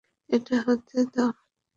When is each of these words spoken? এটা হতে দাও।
এটা 0.29 0.55
হতে 0.65 0.99
দাও। 1.13 1.29